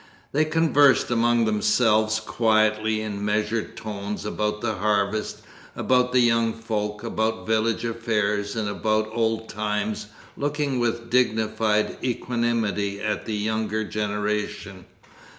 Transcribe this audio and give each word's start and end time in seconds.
They 0.31 0.45
conversed 0.45 1.11
among 1.11 1.45
themselves 1.45 2.19
quietly 2.19 3.01
in 3.01 3.23
measured 3.23 3.77
tones, 3.77 4.25
about 4.25 4.61
the 4.61 4.73
harvest, 4.73 5.41
about 5.75 6.11
the 6.11 6.21
young 6.21 6.53
folk, 6.53 7.03
about 7.03 7.45
village 7.45 7.85
affairs, 7.85 8.55
and 8.55 8.67
about 8.67 9.11
old 9.11 9.47
times, 9.47 10.07
looking 10.35 10.79
with 10.79 11.11
dignified 11.11 11.97
equanimity 12.03 12.99
at 12.99 13.25
the 13.27 13.35
younger 13.35 13.83
generation. 13.83 14.85